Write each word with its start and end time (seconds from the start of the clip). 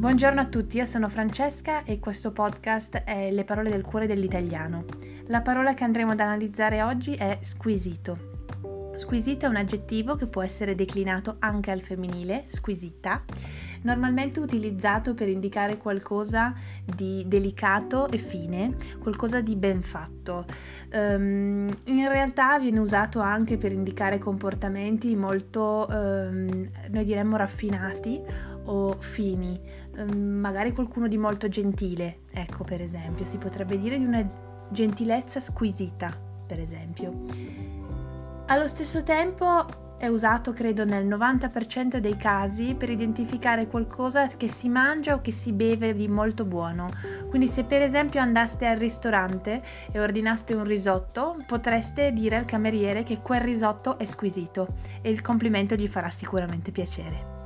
Buongiorno 0.00 0.40
a 0.40 0.46
tutti, 0.46 0.78
io 0.78 0.86
sono 0.86 1.10
Francesca 1.10 1.84
e 1.84 1.98
questo 1.98 2.32
podcast 2.32 3.02
è 3.02 3.30
Le 3.30 3.44
parole 3.44 3.68
del 3.68 3.84
cuore 3.84 4.06
dell'italiano. 4.06 4.86
La 5.26 5.42
parola 5.42 5.74
che 5.74 5.84
andremo 5.84 6.12
ad 6.12 6.20
analizzare 6.20 6.80
oggi 6.80 7.12
è 7.16 7.36
squisito. 7.42 8.38
Squisito 8.96 9.44
è 9.44 9.48
un 9.50 9.56
aggettivo 9.56 10.16
che 10.16 10.26
può 10.26 10.42
essere 10.42 10.74
declinato 10.74 11.36
anche 11.40 11.70
al 11.70 11.82
femminile, 11.82 12.44
squisita, 12.46 13.24
normalmente 13.82 14.40
utilizzato 14.40 15.12
per 15.12 15.28
indicare 15.28 15.76
qualcosa 15.76 16.54
di 16.82 17.24
delicato 17.26 18.10
e 18.10 18.16
fine, 18.16 18.76
qualcosa 19.00 19.42
di 19.42 19.54
ben 19.54 19.82
fatto. 19.82 20.46
Um, 20.92 21.68
in 21.84 22.08
realtà 22.08 22.58
viene 22.58 22.78
usato 22.78 23.20
anche 23.20 23.58
per 23.58 23.72
indicare 23.72 24.18
comportamenti 24.18 25.14
molto, 25.14 25.86
um, 25.90 26.68
noi 26.88 27.04
diremmo, 27.04 27.36
raffinati 27.36 28.48
o 28.70 28.96
fini, 29.00 29.60
um, 29.96 30.38
magari 30.40 30.72
qualcuno 30.72 31.08
di 31.08 31.18
molto 31.18 31.48
gentile, 31.48 32.20
ecco 32.32 32.64
per 32.64 32.80
esempio, 32.80 33.24
si 33.24 33.36
potrebbe 33.36 33.78
dire 33.78 33.98
di 33.98 34.04
una 34.04 34.28
gentilezza 34.70 35.40
squisita, 35.40 36.10
per 36.46 36.58
esempio. 36.58 37.24
Allo 38.46 38.66
stesso 38.66 39.02
tempo 39.02 39.88
è 39.98 40.06
usato 40.06 40.54
credo 40.54 40.86
nel 40.86 41.06
90% 41.06 41.98
dei 41.98 42.16
casi 42.16 42.74
per 42.74 42.88
identificare 42.88 43.66
qualcosa 43.66 44.28
che 44.28 44.48
si 44.48 44.70
mangia 44.70 45.14
o 45.14 45.20
che 45.20 45.30
si 45.30 45.52
beve 45.52 45.92
di 45.92 46.08
molto 46.08 46.46
buono. 46.46 46.88
Quindi 47.28 47.48
se 47.48 47.64
per 47.64 47.82
esempio 47.82 48.20
andaste 48.20 48.66
al 48.66 48.78
ristorante 48.78 49.62
e 49.92 50.00
ordinaste 50.00 50.54
un 50.54 50.64
risotto, 50.64 51.36
potreste 51.46 52.12
dire 52.12 52.36
al 52.36 52.46
cameriere 52.46 53.02
che 53.02 53.20
quel 53.20 53.42
risotto 53.42 53.98
è 53.98 54.06
squisito 54.06 54.68
e 55.02 55.10
il 55.10 55.20
complimento 55.20 55.74
gli 55.74 55.86
farà 55.86 56.08
sicuramente 56.08 56.72
piacere. 56.72 57.39